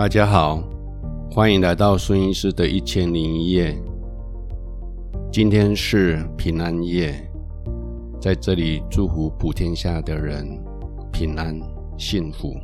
[0.00, 0.62] 大家好，
[1.30, 3.76] 欢迎来到孙医师的一千零一夜。
[5.30, 7.14] 今天是平安夜，
[8.18, 10.58] 在这里祝福普天下的人
[11.12, 11.54] 平安
[11.98, 12.56] 幸福。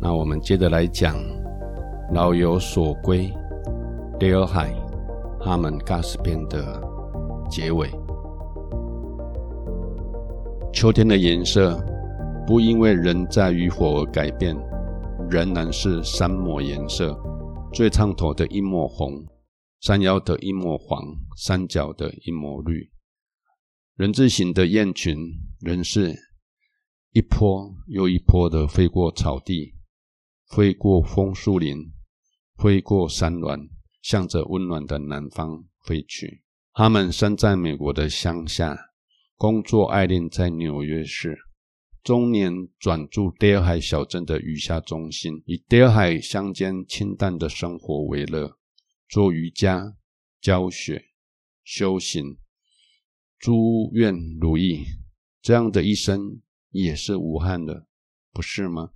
[0.00, 1.16] 那我们接着来讲
[2.14, 3.28] 《老有所归》
[4.16, 4.72] 戴尔海
[5.40, 6.80] 哈门嘎斯篇的
[7.50, 7.90] 结尾。
[10.72, 11.84] 秋天的颜色
[12.46, 14.56] 不因为人在与否而改变。
[15.30, 17.16] 仍然是三抹颜色：
[17.72, 19.24] 最上头的一抹红，
[19.78, 21.04] 山腰的一抹黄，
[21.36, 22.90] 山脚的一抹绿。
[23.94, 25.16] 人字形的雁群
[25.60, 26.16] 仍是
[27.12, 29.76] 一波又一波的飞过草地，
[30.48, 31.92] 飞过枫树林，
[32.56, 33.68] 飞过山峦，
[34.02, 36.42] 向着温暖的南方飞去。
[36.72, 38.76] 他们生在美国的乡下，
[39.36, 41.38] 工作爱恋在纽约市。
[42.02, 48.56] 中年转驻戴尔海小镇的瑜伽中心，以戴尔海乡间清淡的生活为乐，
[49.08, 49.96] 做瑜伽、
[50.40, 51.10] 教学、
[51.62, 52.38] 修行，
[53.38, 54.84] 诸愿如意。
[55.42, 57.86] 这样的一生也是无憾的，
[58.32, 58.90] 不是吗？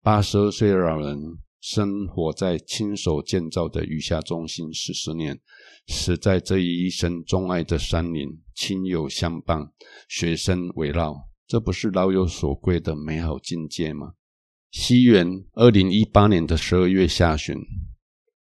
[0.00, 1.18] 八十二岁的老人
[1.60, 5.40] 生活在亲手建造的瑜伽中心四十年，
[5.88, 9.72] 死在这一生钟爱的山林，亲友相伴，
[10.08, 11.33] 学生围绕。
[11.46, 14.14] 这不是老有所归的美好境界吗？
[14.70, 17.56] 西元二零一八年的十二月下旬，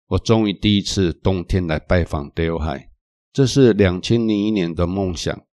[0.08, 2.90] 我终于第一次冬天来拜访戴尔海，
[3.34, 5.46] 这是两千零一年的梦想。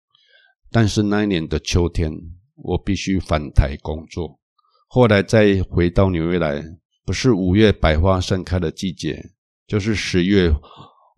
[0.70, 2.12] 但是那一年的秋天，
[2.56, 4.38] 我必须返台工作。
[4.88, 6.62] 后来再回到纽约来，
[7.04, 9.30] 不是五月百花盛开的季节，
[9.66, 10.52] 就是十月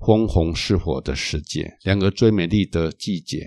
[0.06, 3.44] 枫红似火的时节，两个最美丽的季节。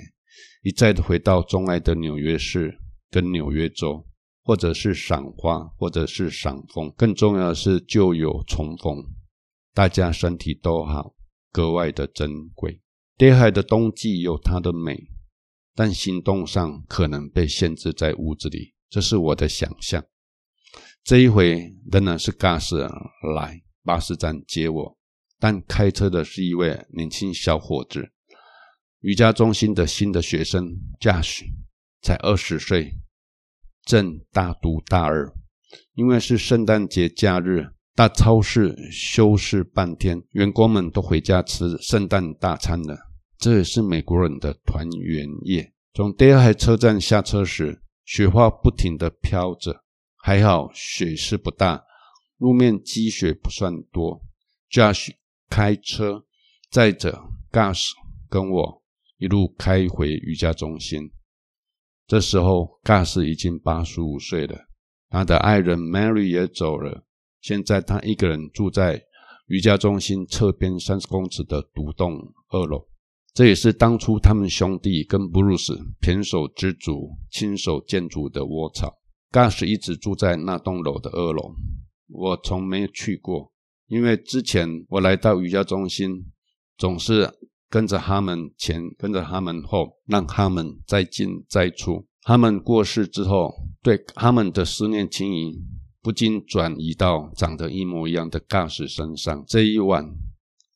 [0.63, 2.77] 一再的回到钟爱的纽约市
[3.09, 4.05] 跟纽约州，
[4.43, 9.03] 或者是赏花，或者是赏枫，更重要的是旧友重逢，
[9.73, 11.15] 大家身体都好，
[11.51, 12.79] 格外的珍贵。
[13.17, 15.07] 戴尔海的冬季有它的美，
[15.73, 20.05] 但行动上可能被限制在屋子里，这是我的想象。
[21.03, 22.77] 这一回仍然是 Gas
[23.35, 24.97] 来巴士站接我，
[25.39, 28.11] 但开车的是一位年轻小伙子。
[29.01, 31.41] 瑜伽中心的新的学生 Josh
[32.03, 32.99] 才二十岁，
[33.83, 35.33] 正大读大二。
[35.95, 42.95] 因为是圣诞节假日，大超市休市半天，员工们都回家吃圣诞大餐了。
[43.39, 45.73] 这也是美国人的团圆夜。
[45.95, 49.83] 从第二海车站下车时，雪花不停地飘着，
[50.17, 51.83] 还好雪势不大，
[52.37, 54.21] 路面积雪不算多。
[54.69, 55.09] Josh
[55.49, 56.25] 开车
[56.69, 57.19] 载着
[57.51, 57.87] Gus
[58.29, 58.80] 跟我。
[59.21, 61.11] 一路开回瑜伽中心，
[62.07, 64.57] 这时候 Gus 已经八十五岁了，
[65.09, 67.05] 他的爱人 Mary 也走了。
[67.39, 68.99] 现在他一个人住在
[69.45, 72.87] 瑜伽中心侧边三十公尺的独栋二楼，
[73.35, 78.91] 这也是当初他们兄弟跟 Bruce 胼手胝足亲手建筑的窝巢。
[79.31, 81.53] Gus 一直住在那栋楼的二楼，
[82.07, 83.53] 我从没去过，
[83.85, 86.25] 因为之前我来到瑜伽中心
[86.75, 87.31] 总是。
[87.71, 92.05] 跟着他们前，跟着他们后，让他们再进再出。
[92.23, 93.51] 他们过世之后，
[93.81, 95.57] 对他们的思念情谊
[96.01, 99.43] 不禁转移到长得一模一样的 Gus 身上。
[99.47, 100.05] 这一晚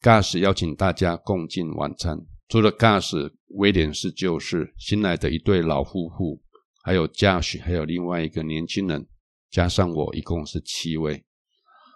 [0.02, 2.18] ，Gus 邀请大家共进晚餐。
[2.48, 6.42] 除了 Gus、威廉是旧士、新来的一对老夫妇，
[6.82, 9.06] 还有 Josh，还有另外一个年轻人，
[9.52, 11.26] 加上我，一共是七位。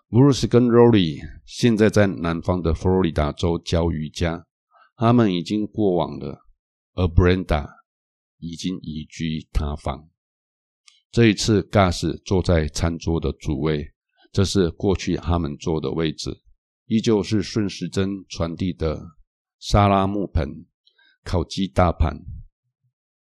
[0.09, 4.43] Bruce 跟 Rory 现在在南方的佛罗里达州教瑜伽。
[4.99, 6.45] 他们已经过往了，
[6.93, 7.65] 而 Brenda
[8.37, 10.09] 已经移居他方。
[11.09, 13.93] 这一次，Gus 坐在餐桌的主位，
[14.33, 16.41] 这是过去他们坐的位置，
[16.87, 19.01] 依旧是顺时针传递的
[19.57, 20.65] 沙拉木盆、
[21.23, 22.19] 烤鸡大盘，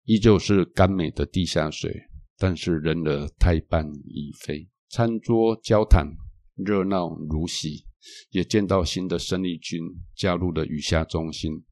[0.02, 1.94] 依旧是甘美的地下水，
[2.36, 4.68] 但是人儿太半已飞。
[4.88, 6.08] 餐桌交谈
[6.56, 7.84] 热闹如洗，
[8.30, 9.80] 也见到新的生力军
[10.16, 11.62] 加入了雨下中心。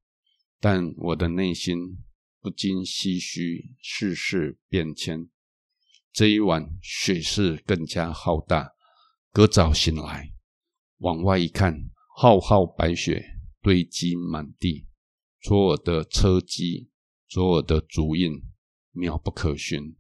[0.69, 1.97] 但我的内心
[2.41, 5.29] 不禁唏嘘世事变迁。
[6.13, 8.73] 这一晚雪势更加浩大。
[9.31, 10.33] 隔早醒来，
[10.97, 13.25] 往外一看，浩浩白雪
[13.63, 14.89] 堆积满地，
[15.41, 16.91] 所有的车迹，
[17.29, 18.33] 所有的足印，
[18.93, 19.95] 渺不可寻，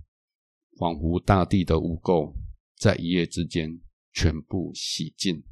[0.80, 2.34] 仿佛大地的污垢
[2.76, 3.80] 在一夜之间
[4.12, 5.44] 全部洗净，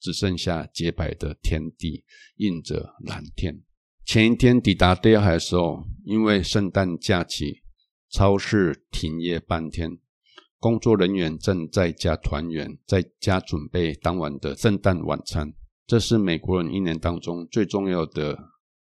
[0.00, 2.04] 只剩下洁白的天地，
[2.38, 3.62] 映着蓝天。
[4.06, 7.62] 前一天抵达戴尔海的时候，因为圣诞假期，
[8.08, 9.98] 超市停业半天，
[10.60, 15.52] 工作人员正在家团圆，在家准备当晚的圣诞晚餐。
[15.88, 18.38] 这是美国人一年当中最重要的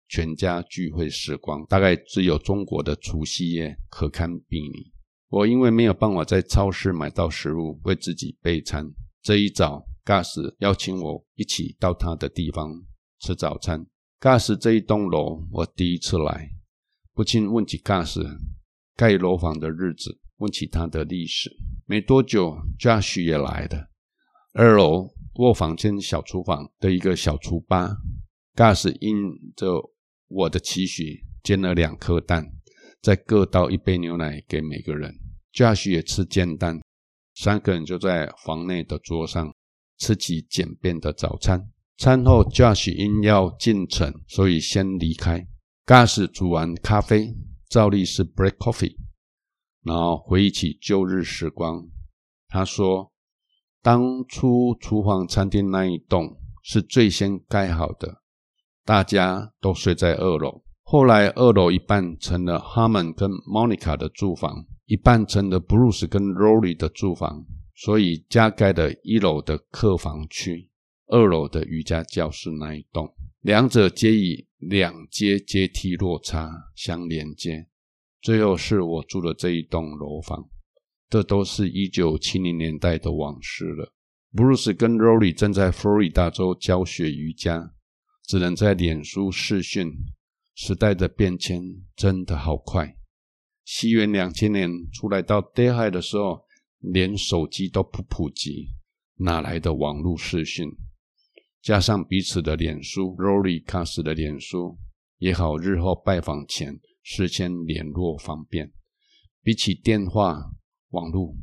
[0.08, 4.90] 全家聚会时光，大概只有中国的除夕夜可堪比拟。
[5.28, 8.90] 我因为没有办法在超市买到食物，为自己备餐。
[9.23, 12.84] 这一早，Gus 邀请我一起到他的地方
[13.20, 13.84] 吃早餐。
[14.20, 16.50] Gas 这一栋楼我第一次来，
[17.14, 18.20] 不禁问起 Gas
[18.94, 21.50] 盖楼房的日子，问起他的历史。
[21.87, 23.88] 没多久，Josh 也来了。
[24.52, 27.96] 二楼卧房间小厨房的一个小厨吧
[28.55, 29.17] ，Gas 应
[29.56, 29.90] 着
[30.28, 32.52] 我的期许煎了两颗蛋。
[33.00, 35.14] 再各倒一杯牛奶给每个人
[35.55, 36.82] ，Josh 也吃煎蛋，
[37.34, 39.55] 三个人就在房内的桌上
[39.96, 41.70] 吃起简便的早餐。
[42.00, 45.47] 餐后，Josh 因要进城，所以先离开。
[45.85, 47.37] Gus 煮完咖啡，
[47.69, 48.97] 照例是 break Coffee，
[49.82, 51.87] 然后回忆起旧日时光。
[52.49, 53.12] 他说，
[53.82, 58.23] 当初厨房餐厅那一栋是最先盖好的，
[58.87, 60.62] 大家都睡在二楼。
[60.82, 67.44] 后来，二楼一半成了 Harmon 跟 Monica 的住房，一半成了 Bruce 跟 Rory 的住房，
[67.75, 70.69] 所以加盖了一楼的客房区，
[71.10, 77.66] 二楼的瑜伽教室那一栋，两者皆以两阶阶梯落差相连接。
[78.22, 80.48] 最后是我住的这一栋楼房，
[81.08, 83.92] 这都是一九七零年代的往事了。
[84.32, 87.72] Bruce 跟 Rory 正在佛罗里达州教学瑜伽，
[88.22, 89.92] 只能在脸书视讯。
[90.54, 91.62] 时代的变迁
[91.96, 92.96] 真的好快。
[93.64, 96.44] 西元两千年出来到 d a h i 的时候，
[96.78, 98.68] 连手机都不普及，
[99.16, 100.70] 哪来的网络视讯？
[101.62, 104.78] 加上彼此的脸书，Rory Gus 的脸书
[105.18, 108.72] 也好，日后拜访前事先联络方便，
[109.42, 110.52] 比起电话、
[110.90, 111.34] 网络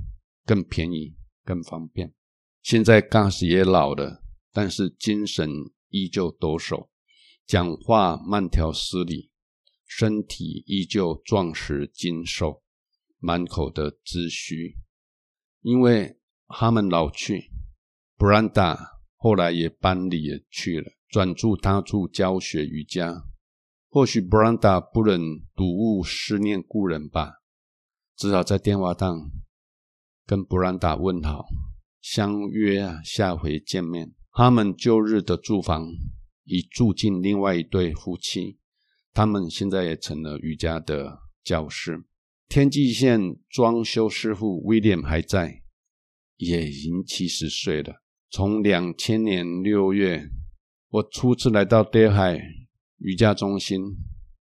[0.44, 2.14] 更便宜、更方便。
[2.64, 5.50] 现在 Gus 也老了，但是精神
[5.90, 6.90] 依旧抖擞。
[7.46, 9.32] 讲话慢条斯理，
[9.86, 12.62] 身体依旧壮实精瘦，
[13.20, 14.76] 满口的资虚。
[15.62, 17.52] 因为他们老去
[18.18, 23.26] ，Branda 后来也搬离了去了，转住他处教学瑜伽。
[23.90, 25.20] 或许 Brenda 不忍
[25.54, 27.34] 睹物思念故人吧，
[28.16, 29.30] 只好在电话上
[30.26, 31.46] 跟 Brenda 问好，
[32.00, 34.14] 相约啊下回见面。
[34.32, 35.90] 他们旧日的住房。
[36.50, 38.58] 已住进另外一对夫妻，
[39.12, 42.06] 他们现在也成了瑜伽的教师。
[42.48, 45.64] 天际线装修师傅 William 还在，
[46.38, 48.02] 也已经七十岁了。
[48.30, 50.30] 从两千年六月
[50.90, 52.38] 我初次来到德海
[52.98, 53.82] 瑜伽中心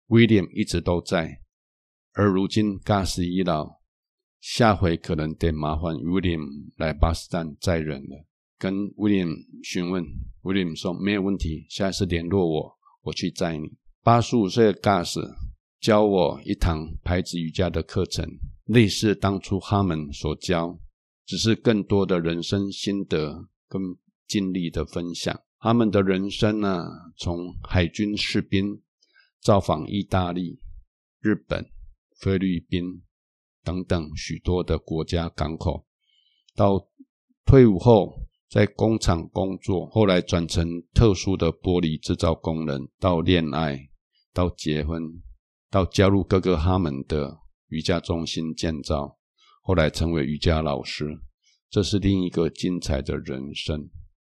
[0.09, 1.43] ，William 一直都在。
[2.13, 3.79] 而如今 Gus 已老，
[4.41, 6.45] 下回可能得麻烦 William
[6.77, 8.27] 来巴士站载人了。
[8.59, 9.33] 跟 William
[9.63, 10.05] 询问
[10.43, 13.69] ，William 说没有问题，下次联络我，我去载你。
[14.03, 15.21] 八十五岁的 Gus
[15.81, 18.27] 教我一堂牌子瑜伽的课程，
[18.65, 20.77] 类似当初哈们所教，
[21.25, 23.81] 只是更多的人生心得跟
[24.27, 25.41] 经历的分享。
[25.59, 26.85] 他们的人生呢，
[27.17, 28.81] 从海军士兵
[29.41, 30.59] 造访意大利、
[31.21, 31.71] 日本、
[32.19, 33.03] 菲律宾
[33.63, 35.87] 等等许多的国家港口，
[36.55, 36.89] 到
[37.45, 38.27] 退伍后。
[38.51, 43.91] 在工厂工作，后来转成特殊的玻璃制造工人，到恋爱，
[44.33, 45.03] 到结婚，
[45.69, 49.19] 到加入各个他们的瑜伽中心建造，
[49.61, 51.21] 后来成为瑜伽老师，
[51.71, 53.89] 这是另一个精彩的人生。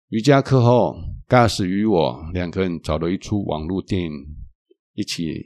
[0.10, 0.96] 瑜伽课后
[1.28, 4.12] ，Gus 与我两个人找了一出网络电影
[4.94, 5.46] 一起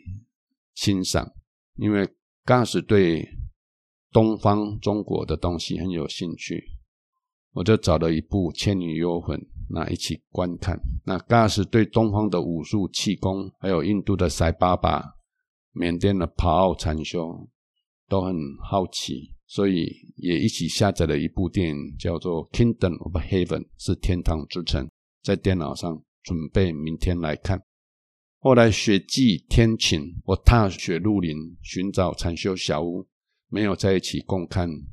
[0.74, 1.34] 欣赏，
[1.75, 2.08] 因为
[2.46, 3.28] Gus 对
[4.12, 6.63] 东方中国的东西很有兴趣。
[7.52, 9.38] 我就找了一部《倩女幽魂》，
[9.70, 10.80] 那一起观看。
[11.06, 15.04] 那 Gus 对东方的武术、气功，还有印度的塞巴巴、
[15.72, 17.50] 缅甸的帕奥禅修，
[18.08, 24.89] 都很好奇，所以也一起下载了一部电影，叫做《Kingdom of Heaven》，是天堂之城，
[25.22, 27.62] 在电脑上准备明天来看。
[28.39, 33.07] 后来雪霁天晴，我踏雪入林，寻找禅修小屋，
[33.48, 34.67] 没有在一起共看《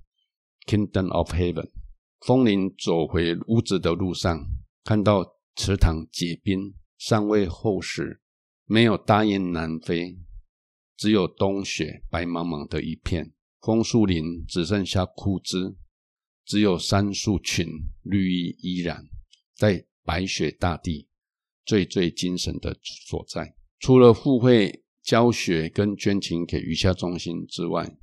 [0.67, 1.55] Kingdom of Heaven》。
[2.21, 4.47] 风铃走回屋子的路上，
[4.85, 5.25] 看到
[5.57, 8.21] 池塘结冰，尚未厚实，
[8.67, 10.19] 没有大雁南飞，
[10.99, 13.33] 只有冬雪白茫茫的一片。
[13.61, 15.77] 枫树林只剩下枯枝，
[16.45, 17.67] 只有杉树群
[18.03, 19.05] 绿意依然，
[19.55, 21.09] 在白雪大地
[21.65, 23.55] 最最精神的所在。
[23.79, 27.97] 除了付费教学跟捐钱给瑜伽中心之外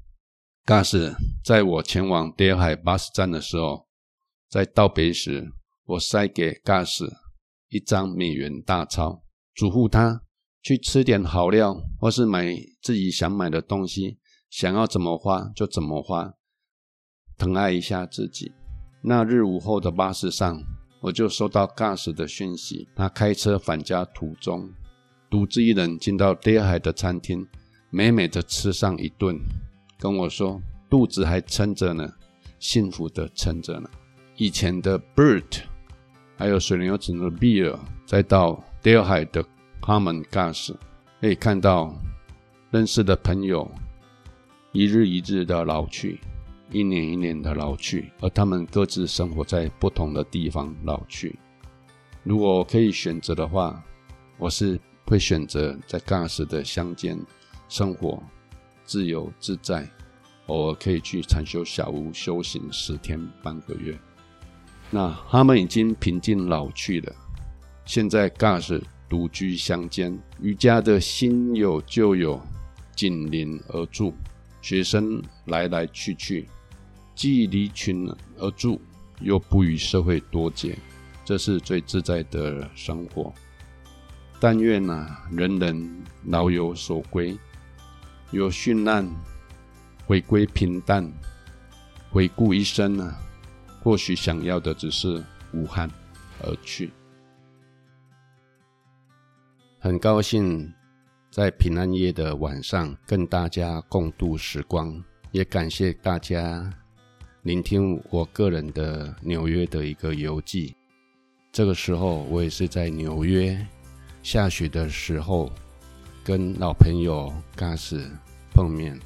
[0.66, 3.88] Gus 在我前往德尔海巴士站的时候，
[4.50, 5.52] 在道别时，
[5.86, 7.08] 我塞给 Gus
[7.70, 9.24] 一张美元大钞，
[9.54, 10.24] 嘱咐他
[10.62, 14.18] 去吃点好料，或是买自己想买的东西，
[14.50, 16.34] 想要怎么花就怎么花，
[17.38, 18.54] 疼爱一下自己。
[19.02, 20.62] 那日午后的巴士上，
[21.02, 24.70] 我就收到 Gus 的讯息，他开车返家途中，
[25.30, 27.48] 独自一人进到德尔海的餐厅，
[27.90, 29.38] 美美的吃上一顿。
[30.00, 32.12] 跟我说，肚子还撑着呢，
[32.60, 33.90] 幸福的撑着呢。
[34.36, 35.62] 以前的 Bert，
[36.38, 39.44] 还有水牛城的 Bill，再到德尔海的
[39.82, 40.76] Common Gus，
[41.20, 41.94] 可以看到
[42.72, 43.70] 认识的朋友
[44.72, 46.20] 一日一日的老去，
[46.72, 51.40] 一年一年的老去，而他们各自生活在不同的地方老去。
[52.24, 53.82] 如果可以选择的话，
[54.38, 57.18] 我是会选择在 Gus 的乡间
[57.70, 58.22] 生活。
[58.84, 59.90] 自由自在，
[60.46, 63.98] 偶尔可以去禅修小屋修行十天半个月。
[64.90, 67.14] 那他们已经平静老去了。
[67.84, 72.42] 现在 Gus 独居乡间，瑜伽的新友旧友
[72.96, 74.14] 紧邻而住，
[74.68, 76.46] 学生来来去去，
[77.16, 78.06] 既离群
[78.38, 78.82] 而住，
[79.22, 80.78] 又不与社会脱节，
[81.24, 83.34] 这是最自在的生活。
[84.42, 87.38] 但愿呢、啊，人人老有所归。
[88.32, 89.10] 有绚烂，
[90.06, 91.10] 回归平淡，
[92.12, 93.16] 回顾一生呢？
[93.82, 95.90] 或许想要的只是无憾
[96.44, 96.92] 而去。
[99.80, 100.70] 很高兴
[101.38, 106.68] 在平安夜的晚上跟大家共度时光，也感谢大家
[107.44, 110.76] 聆听我个人的纽约的一个游记。
[111.52, 113.56] 这个时候，我也是在纽约
[114.24, 115.52] 下雪的时候。
[116.24, 118.04] 跟老朋友 Gas
[118.52, 119.00] 碰面，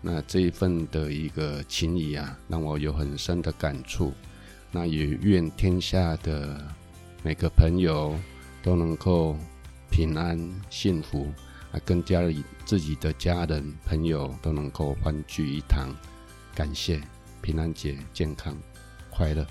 [0.00, 4.14] 那这一份的一个情谊啊，让我有很深的感触。
[4.72, 6.66] 那也愿天下的
[7.22, 8.18] 每个朋友
[8.62, 9.36] 都能够
[9.90, 11.30] 平安幸福，
[11.72, 15.94] 啊，跟家里自己的家人朋友都能够欢聚一堂。
[16.54, 17.00] 感谢
[17.42, 18.56] 平安节健康
[19.10, 19.46] 快乐。